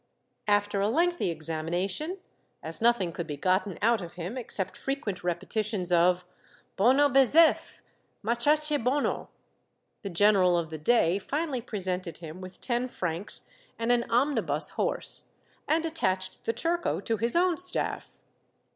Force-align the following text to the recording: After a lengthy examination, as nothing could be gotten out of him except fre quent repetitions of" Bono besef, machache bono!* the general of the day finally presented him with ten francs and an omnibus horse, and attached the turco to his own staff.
After 0.47 0.81
a 0.81 0.87
lengthy 0.87 1.29
examination, 1.29 2.17
as 2.63 2.81
nothing 2.81 3.11
could 3.11 3.27
be 3.27 3.37
gotten 3.37 3.77
out 3.83 4.01
of 4.01 4.15
him 4.15 4.35
except 4.35 4.75
fre 4.75 4.93
quent 4.93 5.21
repetitions 5.23 5.91
of" 5.91 6.25
Bono 6.75 7.07
besef, 7.07 7.81
machache 8.23 8.83
bono!* 8.83 9.29
the 10.01 10.09
general 10.09 10.57
of 10.57 10.71
the 10.71 10.79
day 10.79 11.19
finally 11.19 11.61
presented 11.61 12.17
him 12.17 12.41
with 12.41 12.59
ten 12.59 12.87
francs 12.87 13.47
and 13.77 13.91
an 13.91 14.09
omnibus 14.09 14.69
horse, 14.69 15.25
and 15.67 15.85
attached 15.85 16.45
the 16.45 16.53
turco 16.53 16.99
to 16.99 17.17
his 17.17 17.35
own 17.35 17.59
staff. 17.59 18.09